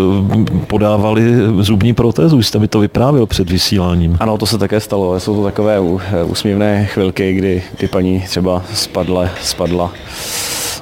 podávali 0.66 1.23
zubní 1.61 1.95
protézu, 1.95 2.42
jste 2.42 2.59
mi 2.59 2.69
to 2.69 2.81
vyprávěl 2.81 3.26
před 3.26 3.50
vysíláním. 3.50 4.16
Ano, 4.21 4.38
to 4.38 4.47
se 4.47 4.59
také 4.59 4.81
stalo. 4.81 5.21
Jsou 5.21 5.37
to 5.37 5.45
takové 5.45 5.81
úsměvné 6.25 6.87
chvilky, 6.87 7.33
kdy 7.33 7.62
ty 7.76 7.88
paní 7.88 8.21
třeba 8.21 8.64
spadla, 8.75 9.28
spadla 9.42 9.92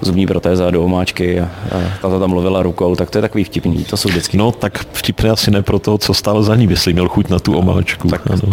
zubní 0.00 0.26
protéza 0.26 0.70
do 0.70 0.84
omáčky 0.84 1.40
a, 1.40 1.48
a 2.02 2.08
ta 2.08 2.18
tam 2.18 2.30
mluvila 2.30 2.62
rukou, 2.62 2.96
tak 2.96 3.10
to 3.10 3.18
je 3.18 3.22
takový 3.22 3.44
vtipný, 3.44 3.84
to 3.84 3.96
jsou 3.96 4.08
vždycky. 4.08 4.36
No 4.36 4.52
tak 4.52 4.78
vtipné 4.92 5.30
asi 5.30 5.50
ne 5.50 5.62
pro 5.62 5.78
to, 5.78 5.98
co 5.98 6.14
stálo 6.14 6.42
za 6.42 6.56
ní, 6.56 6.66
jestli 6.70 6.92
měl 6.92 7.08
chuť 7.08 7.28
na 7.28 7.38
tu 7.38 7.58
omáčku. 7.58 8.08
Tak. 8.08 8.30
Ano. 8.30 8.52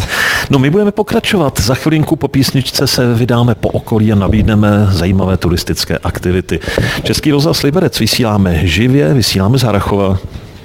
No 0.50 0.60
my 0.60 0.70
budeme 0.70 0.92
pokračovat. 0.92 1.60
Za 1.60 1.76
chvilinku 1.76 2.16
po 2.16 2.28
písničce 2.28 2.88
se 2.88 3.14
vydáme 3.14 3.56
po 3.56 3.70
okolí 3.70 4.12
a 4.12 4.16
nabídneme 4.16 4.88
zajímavé 4.92 5.38
turistické 5.38 5.98
aktivity. 5.98 6.60
Český 7.04 7.32
rozhlas 7.32 7.64
Liberec 7.64 8.00
vysíláme 8.00 8.68
živě, 8.68 9.14
vysíláme 9.14 9.58
z 9.58 9.64
Harachova. 9.64 10.18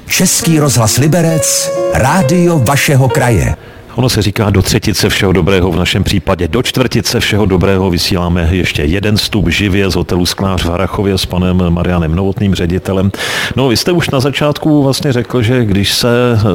Český 0.06 0.58
rozhlas 0.58 0.96
Liberec, 0.96 1.70
rádio 1.94 2.58
vašeho 2.58 3.08
kraje. 3.08 3.56
Ono 3.94 4.08
se 4.08 4.22
říká 4.22 4.50
do 4.50 4.62
třetice 4.62 5.08
všeho 5.08 5.32
dobrého, 5.32 5.70
v 5.70 5.76
našem 5.76 6.04
případě 6.04 6.48
do 6.48 6.62
čtvrtice 6.62 7.20
všeho 7.20 7.46
dobrého 7.46 7.90
vysíláme 7.90 8.48
ještě 8.50 8.82
jeden 8.82 9.16
vstup 9.16 9.48
živě 9.48 9.90
z 9.90 9.94
hotelu 9.94 10.26
Sklář 10.26 10.64
v 10.64 10.68
Harachově 10.68 11.18
s 11.18 11.26
panem 11.26 11.62
Marianem 11.68 12.14
Novotným 12.14 12.54
ředitelem. 12.54 13.12
No, 13.56 13.68
vy 13.68 13.76
jste 13.76 13.92
už 13.92 14.10
na 14.10 14.20
začátku 14.20 14.82
vlastně 14.82 15.12
řekl, 15.12 15.42
že 15.42 15.64
když 15.64 15.92
se 15.92 16.08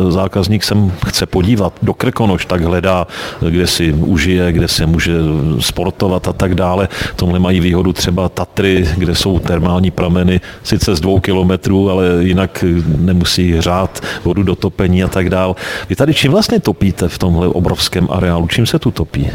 zákazník 0.09 0.63
sem 0.63 0.91
chce 1.07 1.25
podívat 1.25 1.73
do 1.81 1.93
Krkonoš, 1.93 2.45
tak 2.45 2.61
hledá, 2.61 3.07
kde 3.49 3.67
si 3.67 3.93
užije, 3.93 4.51
kde 4.51 4.67
se 4.67 4.85
může 4.85 5.13
sportovat 5.59 6.27
a 6.27 6.33
tak 6.33 6.55
dále. 6.55 6.89
Tomhle 7.15 7.39
mají 7.39 7.59
výhodu 7.59 7.93
třeba 7.93 8.29
Tatry, 8.29 8.87
kde 8.97 9.15
jsou 9.15 9.39
termální 9.39 9.91
prameny, 9.91 10.41
sice 10.63 10.95
z 10.95 10.99
dvou 10.99 11.19
kilometrů, 11.19 11.89
ale 11.89 12.05
jinak 12.19 12.63
nemusí 12.97 13.53
hřát 13.53 14.01
vodu 14.23 14.43
do 14.43 14.55
topení 14.55 15.03
a 15.03 15.07
tak 15.07 15.29
dále. 15.29 15.55
Vy 15.89 15.95
tady 15.95 16.13
čím 16.13 16.31
vlastně 16.31 16.59
topíte 16.59 17.07
v 17.07 17.17
tom 17.17 17.26
tomhle 17.27 17.47
obrovském 17.47 18.07
areálu. 18.11 18.47
Čím 18.47 18.65
se 18.65 18.79
tu 18.79 18.91
topí? 18.91 19.29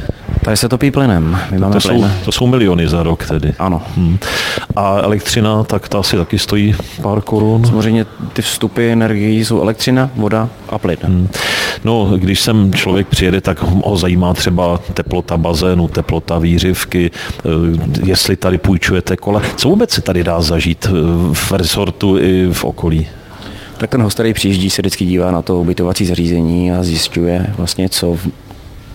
Tady 0.44 0.56
se 0.56 0.68
topí 0.68 0.90
plynem. 0.90 1.38
My 1.50 1.58
máme 1.58 1.74
to, 1.74 1.88
plyn. 1.88 2.00
jsou, 2.00 2.24
to 2.24 2.32
jsou 2.32 2.46
miliony 2.46 2.88
za 2.88 3.02
rok 3.02 3.26
tedy. 3.26 3.52
Ano. 3.58 3.82
Hmm. 3.96 4.18
A 4.76 4.98
elektřina, 4.98 5.64
tak 5.64 5.88
ta 5.88 5.98
asi 5.98 6.16
taky 6.16 6.38
stojí 6.38 6.74
pár 7.02 7.20
korun. 7.20 7.64
Samozřejmě 7.64 8.06
ty 8.32 8.42
vstupy 8.42 8.92
energií 8.92 9.44
jsou 9.44 9.62
elektřina, 9.62 10.10
voda 10.16 10.48
a 10.68 10.78
plyn. 10.78 10.96
Hmm. 11.02 11.28
No, 11.84 12.10
když 12.16 12.40
sem 12.40 12.72
člověk 12.72 13.06
přijede, 13.06 13.40
tak 13.40 13.62
ho 13.84 13.96
zajímá 13.96 14.34
třeba 14.34 14.80
teplota 14.94 15.36
bazénu, 15.36 15.88
teplota 15.88 16.38
výřivky, 16.38 17.10
eh, 17.10 17.48
jestli 18.04 18.36
tady 18.36 18.58
půjčujete 18.58 19.16
kola. 19.16 19.42
Co 19.56 19.68
vůbec 19.68 19.90
se 19.90 20.00
tady 20.00 20.24
dá 20.24 20.40
zažít 20.40 20.86
eh, 20.88 20.92
v 21.32 21.52
resortu 21.52 22.18
i 22.18 22.48
v 22.52 22.64
okolí? 22.64 23.06
Tak 23.82 23.90
ten 23.90 24.02
host, 24.02 24.14
který 24.14 24.34
přijíždí, 24.34 24.70
se 24.70 24.82
vždycky 24.82 25.04
dívá 25.04 25.30
na 25.30 25.42
to 25.42 25.60
ubytovací 25.60 26.06
zařízení 26.06 26.72
a 26.72 26.82
zjišťuje 26.82 27.46
vlastně, 27.56 27.88
co 27.88 28.18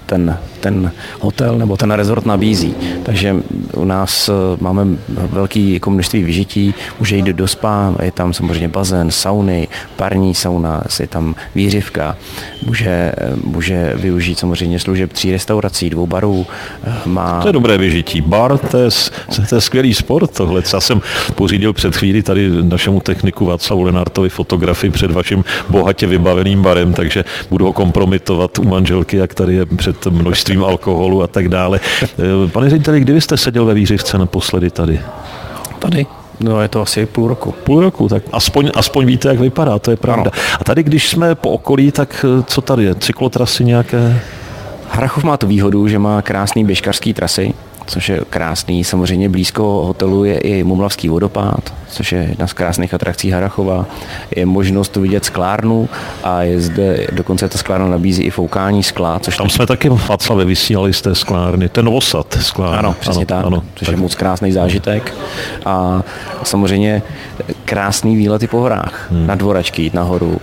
ten, 0.08 0.38
ten 0.60 0.92
hotel 1.20 1.58
nebo 1.58 1.78
ten 1.78 1.92
rezort 1.92 2.26
nabízí. 2.26 2.76
Takže 3.04 3.36
u 3.74 3.86
nás 3.86 4.30
eh, 4.30 4.34
máme 4.60 4.86
velký 5.08 5.74
jako 5.74 5.92
množství 5.92 6.24
vyžití, 6.24 6.74
může 7.00 7.16
jít 7.16 7.26
do 7.26 7.48
spa, 7.48 7.94
je 8.04 8.12
tam 8.12 8.34
samozřejmě 8.34 8.68
bazén, 8.68 9.12
sauny, 9.12 9.68
parní 9.96 10.36
sauna, 10.36 10.84
je 11.00 11.08
tam 11.08 11.36
výřivka, 11.56 12.18
může, 12.66 12.90
eh, 12.90 13.14
může 13.44 13.94
využít 13.96 14.40
samozřejmě 14.40 14.80
služeb 14.80 15.14
tří 15.14 15.32
restaurací, 15.32 15.90
dvou 15.90 16.08
barů. 16.08 16.46
Eh, 16.84 16.94
má... 17.06 17.42
To 17.42 17.48
je 17.48 17.54
dobré 17.54 17.78
vyžití. 17.78 18.22
Bar, 18.22 18.58
to 18.58 18.78
je, 18.78 18.90
to 19.50 19.56
je 19.56 19.62
skvělý 19.62 19.94
sport 19.94 20.32
tohle. 20.32 20.62
Já 20.74 20.80
jsem 20.80 21.02
pořídil 21.36 21.74
před 21.74 21.96
chvíli 21.96 22.24
tady 22.24 22.50
našemu 22.64 23.00
techniku 23.00 23.46
Václavu 23.46 23.84
Lenartovi 23.84 24.30
fotografii 24.30 24.92
před 24.92 25.12
vaším 25.12 25.44
bohatě 25.70 26.08
vybaveným 26.08 26.62
barem, 26.62 26.94
takže 26.94 27.26
budu 27.50 27.66
ho 27.66 27.74
kompromitovat 27.74 28.60
u 28.60 28.64
manželky, 28.64 29.18
jak 29.18 29.34
tady 29.34 29.56
je 29.56 29.66
před 29.66 29.97
množstvím 30.06 30.63
alkoholu 30.63 31.24
a 31.24 31.27
tak 31.27 31.50
dále. 31.50 31.80
Pane 32.51 32.70
řediteli, 32.70 33.00
kdy 33.00 33.22
jste 33.22 33.38
seděl 33.38 33.66
ve 33.66 33.74
výřivce 33.74 34.18
naposledy 34.18 34.70
tady? 34.70 35.01
Tady. 35.80 36.06
No 36.39 36.62
je 36.62 36.68
to 36.68 36.82
asi 36.82 37.06
půl 37.06 37.27
roku. 37.27 37.51
Půl 37.63 37.82
roku, 37.82 38.10
tak 38.10 38.24
aspoň, 38.32 38.72
aspoň 38.75 39.06
víte, 39.06 39.27
jak 39.27 39.39
vypadá, 39.39 39.80
to 39.80 39.92
je 39.92 39.98
pravda. 39.98 40.32
Ano. 40.34 40.58
A 40.60 40.63
tady, 40.63 40.84
když 40.84 41.10
jsme 41.10 41.36
po 41.36 41.50
okolí, 41.50 41.92
tak 41.92 42.25
eh, 42.39 42.44
co 42.48 42.62
tady 42.62 42.84
je? 42.84 42.96
Cyklotrasy 42.96 43.63
nějaké? 43.63 44.22
Harachov 44.89 45.24
má 45.24 45.38
tu 45.38 45.48
výhodu, 45.48 45.88
že 45.88 46.00
má 46.00 46.22
krásný 46.22 46.66
běžkařský 46.66 47.13
trasy, 47.13 47.54
což 47.88 48.10
je 48.10 48.22
krásný. 48.29 48.84
Samozřejmě 48.84 49.29
blízko 49.29 49.63
hotelu 49.63 50.24
je 50.24 50.38
i 50.38 50.63
Mumlavský 50.63 51.10
vodopád, 51.10 51.74
což 51.89 52.12
je 52.12 52.20
jedna 52.20 52.48
z 52.48 52.53
krásných 52.53 52.94
atrakcí 52.94 53.29
Harachova. 53.29 53.86
Je 54.36 54.46
možnost 54.46 54.96
vidět 54.96 55.25
sklárnu 55.25 55.89
a 56.24 56.41
je 56.44 56.62
zde, 56.62 57.08
dokonce 57.12 57.50
ta 57.50 57.58
sklárna 57.58 57.88
nabízí 57.88 58.24
i 58.24 58.29
foukání 58.29 58.84
skla. 58.84 59.20
Což 59.20 59.38
Tam 59.38 59.50
jsme 59.50 59.67
taky 59.67 59.89
v 59.89 60.10
Václavě 60.10 60.46
vysílali 60.46 60.94
z 60.94 61.01
té 61.01 61.15
sklárny, 61.15 61.70
ten 61.70 61.88
osad 61.88 62.38
sklárny. 62.41 62.77
Ano, 62.77 62.96
přesně 63.00 63.25
ano, 63.25 63.41
tak, 63.41 63.46
ano, 63.46 63.63
což 63.75 63.86
tak. 63.86 63.96
je 63.96 64.01
moc 64.01 64.15
krásný 64.15 64.51
zážitek. 64.51 65.13
A 65.65 66.03
samozřejmě 66.44 67.01
krásný 67.65 68.15
výlety 68.15 68.48
po 68.48 68.58
horách, 68.58 69.08
hmm. 69.12 69.27
na 69.27 69.36
dvoračky 69.36 69.82
jít 69.82 69.94
nahoru, 69.94 70.41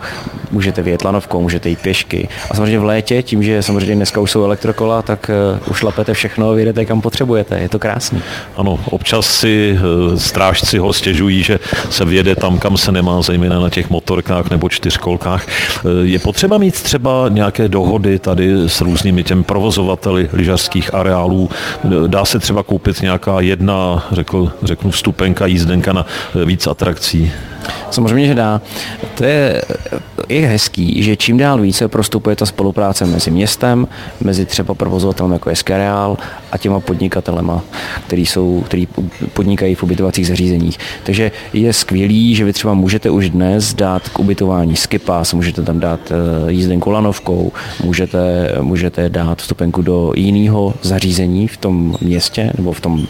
můžete 0.55 0.83
vyjet 0.83 1.05
lanovkou, 1.05 1.41
můžete 1.43 1.69
jít 1.69 1.79
pěšky. 1.79 2.29
A 2.51 2.55
samozřejmě 2.55 2.79
v 2.79 2.85
létě, 2.85 3.23
tím, 3.23 3.43
že 3.43 3.63
samozřejmě 3.63 3.95
dneska 3.95 4.21
už 4.21 4.31
jsou 4.31 4.45
elektrokola, 4.45 5.03
tak 5.03 5.31
uh, 5.61 5.71
ušlapete 5.71 6.15
všechno, 6.15 6.53
vyjedete 6.53 6.85
kam 6.85 7.01
potřebujete. 7.01 7.59
Je 7.59 7.69
to 7.69 7.79
krásný. 7.79 8.23
Ano, 8.57 8.79
občas 8.91 9.27
si 9.27 9.79
uh, 9.79 10.19
strážci 10.19 10.79
ho 10.79 10.93
stěžují, 10.93 11.43
že 11.43 11.59
se 11.91 12.05
vyjede 12.05 12.37
tam, 12.37 12.59
kam 12.59 12.77
se 12.77 12.93
nemá, 12.93 13.23
zejména 13.23 13.61
na 13.61 13.71
těch 13.71 13.91
motorkách 13.91 14.51
nebo 14.51 14.69
čtyřkolkách. 14.69 15.47
Uh, 15.85 15.91
je 16.03 16.19
potřeba 16.19 16.59
mít 16.59 16.83
třeba 16.83 17.29
nějaké 17.29 17.69
dohody 17.69 18.19
tady 18.19 18.53
s 18.67 18.81
různými 18.81 19.25
těmi 19.25 19.43
provozovateli 19.43 20.29
lyžařských 20.33 20.95
areálů. 20.95 21.51
Dá 22.07 22.25
se 22.25 22.39
třeba 22.39 22.63
koupit 22.63 23.03
nějaká 23.03 23.41
jedna, 23.41 24.07
řekl, 24.13 24.53
řeknu, 24.63 24.91
vstupenka, 24.91 25.47
jízdenka 25.47 25.93
na 25.93 26.07
víc 26.45 26.67
atrakcí? 26.67 27.33
Samozřejmě, 27.91 28.29
že 28.29 28.35
dá. 28.35 28.61
To 29.15 29.25
je, 29.25 29.63
je 30.29 30.44
hezký, 30.47 31.03
že 31.03 31.17
čím 31.17 31.39
dál 31.39 31.61
více 31.61 31.89
prostupuje 31.89 32.37
ta 32.37 32.47
spolupráce 32.47 33.07
mezi 33.07 33.31
městem, 33.31 33.89
mezi 34.21 34.47
třeba 34.47 34.75
provozovatelem 34.75 35.33
jako 35.33 35.51
je 35.51 35.57
a 36.53 36.59
těma 36.59 36.81
podnikatelema, 36.81 37.63
který, 38.07 38.27
jsou, 38.27 38.63
který 38.67 38.89
podnikají 39.33 39.75
v 39.75 39.83
ubytovacích 39.83 40.27
zařízeních. 40.27 40.79
Takže 41.03 41.33
je 41.53 41.73
skvělý, 41.73 42.35
že 42.35 42.45
vy 42.45 42.53
třeba 42.53 42.75
můžete 42.75 43.11
už 43.11 43.31
dnes 43.31 43.75
dát 43.75 44.09
k 44.09 44.19
ubytování 44.19 44.77
skipas, 44.77 45.35
můžete 45.35 45.63
tam 45.63 45.81
dát 45.81 46.01
eh, 46.13 46.53
jízdenku 46.53 46.91
lanovkou, 46.91 47.53
můžete, 47.85 48.53
můžete 48.61 49.09
dát 49.09 49.39
vstupenku 49.39 49.83
do 49.83 50.13
jiného 50.17 50.75
zařízení 50.83 51.49
v 51.49 51.57
tom 51.57 51.97
městě 52.01 52.53
nebo 52.57 52.73
v 52.73 52.81
tom, 52.81 53.07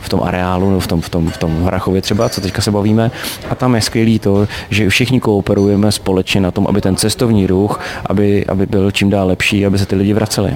v 0.00 0.08
tom 0.08 0.20
areálu 0.22 0.68
nebo 0.68 0.80
v 0.80 0.86
tom, 0.86 1.00
v 1.00 1.08
tom, 1.08 1.30
v 1.30 1.36
tom 1.36 1.64
Hrachově 1.64 2.02
třeba, 2.02 2.28
co 2.28 2.40
teďka 2.40 2.62
se 2.62 2.70
bavíme. 2.70 3.10
A 3.50 3.54
tam 3.54 3.74
je 3.74 3.80
skvělý 3.80 4.18
to, 4.18 4.48
že 4.70 4.88
všichni 4.88 5.20
kooperujeme 5.20 5.92
společně 5.92 6.40
na 6.40 6.50
tom, 6.50 6.66
aby 6.74 6.80
ten 6.80 6.96
cestovní 6.96 7.46
ruch, 7.46 7.80
aby, 8.06 8.46
aby 8.46 8.66
byl 8.66 8.90
čím 8.90 9.10
dál 9.10 9.26
lepší, 9.26 9.66
aby 9.66 9.78
se 9.78 9.86
ty 9.86 9.96
lidi 9.96 10.12
vraceli. 10.12 10.50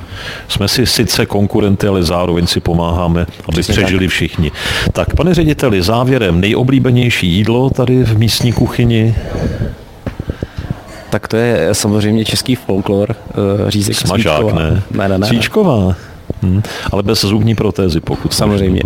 Jsme 0.49 0.69
si 0.69 0.87
sice 0.87 1.27
konkurenty, 1.27 1.87
ale 1.87 2.03
zároveň 2.03 2.47
si 2.47 2.61
pomáháme, 2.61 3.21
aby 3.21 3.53
Přesně 3.53 3.73
přežili 3.73 4.07
tak. 4.07 4.13
všichni. 4.13 4.51
Tak, 4.93 5.17
pane 5.17 5.35
řediteli, 5.35 5.83
závěrem 5.83 6.41
nejoblíbenější 6.41 7.27
jídlo 7.29 7.71
tady 7.71 8.05
v 8.05 8.19
místní 8.19 8.53
kuchyni? 8.53 9.15
Tak 11.11 11.29
to 11.29 11.37
je 11.37 11.69
samozřejmě 11.73 12.25
český 12.25 12.55
folklor, 12.55 13.17
uh, 13.63 13.69
řízek 13.69 13.97
Smažák, 13.97 14.53
ne? 14.53 14.83
Ne, 14.91 15.09
ne, 15.09 15.19
ne. 15.19 15.27
Svíčková. 15.27 15.97
Hmm, 16.43 16.63
ale 16.93 17.03
bez 17.03 17.21
zubní 17.21 17.55
protézy, 17.55 18.01
pokud. 18.01 18.35
Samozřejmě. 18.35 18.83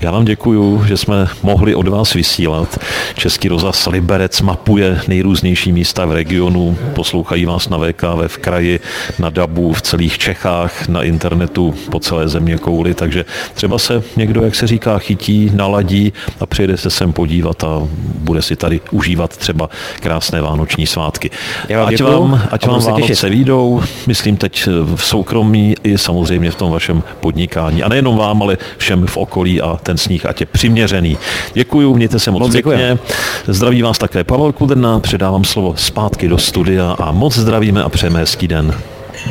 Já 0.00 0.10
vám 0.10 0.24
děkuji, 0.24 0.84
že 0.86 0.96
jsme 0.96 1.28
mohli 1.42 1.74
od 1.74 1.88
vás 1.88 2.14
vysílat. 2.14 2.78
Český 3.14 3.48
rozhlas 3.48 3.86
Liberec 3.86 4.40
mapuje 4.40 5.00
nejrůznější 5.08 5.72
místa 5.72 6.06
v 6.06 6.12
regionu, 6.12 6.76
poslouchají 6.94 7.44
vás 7.44 7.68
na 7.68 7.78
VKV 7.78 8.26
v 8.26 8.38
kraji, 8.38 8.80
na 9.18 9.30
DABu, 9.30 9.72
v 9.72 9.82
celých 9.82 10.18
Čechách, 10.18 10.88
na 10.88 11.02
internetu 11.02 11.74
po 11.90 12.00
celé 12.00 12.28
země 12.28 12.58
kouli, 12.58 12.94
takže 12.94 13.24
třeba 13.54 13.78
se 13.78 14.02
někdo, 14.16 14.42
jak 14.42 14.54
se 14.54 14.66
říká, 14.66 14.98
chytí, 14.98 15.50
naladí 15.54 16.12
a 16.40 16.46
přijde 16.46 16.76
se 16.76 16.90
sem 16.90 17.12
podívat 17.12 17.64
a 17.64 17.82
bude 18.18 18.42
si 18.42 18.56
tady 18.56 18.80
užívat 18.90 19.36
třeba 19.36 19.68
krásné 20.00 20.40
vánoční 20.40 20.86
svátky. 20.86 21.30
vám 21.76 21.88
ať 21.88 22.02
vám, 22.02 22.42
ať 22.50 22.66
vám 22.66 22.80
Vánoce 22.80 23.28
výjdou, 23.28 23.82
myslím 24.06 24.36
teď 24.36 24.68
v 24.96 25.04
soukromí 25.04 25.74
i 25.82 25.98
samozřejmě 25.98 26.50
v 26.50 26.54
tom 26.54 26.72
vašem 26.72 27.02
podnikání. 27.20 27.82
A 27.82 27.88
nejenom 27.88 28.16
vám, 28.16 28.42
ale 28.42 28.58
všem 28.76 29.06
v 29.06 29.16
okolí 29.16 29.60
a 29.60 29.78
ten 29.84 29.98
sníh 29.98 30.26
ať 30.26 30.40
je 30.40 30.46
přiměřený. 30.46 31.18
Děkuji, 31.54 31.94
mějte 31.94 32.18
se 32.18 32.30
moc, 32.30 32.40
moc 32.40 32.52
pěkně. 32.52 32.98
Zdraví 33.46 33.82
vás 33.82 33.98
také 33.98 34.24
Pavel 34.24 34.52
Kudrna, 34.52 35.00
předávám 35.00 35.44
slovo 35.44 35.74
zpátky 35.76 36.28
do 36.28 36.38
studia 36.38 36.92
a 36.92 37.12
moc 37.12 37.38
zdravíme 37.38 37.82
a 37.82 37.88
přejeme 37.88 38.18
hezký 38.18 38.48
den. 38.48 38.74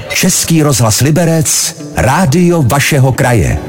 Český 0.09 0.63
rozhlas 0.63 1.01
Liberec, 1.01 1.81
rádio 1.95 2.61
vašeho 2.61 3.13
kraje. 3.13 3.59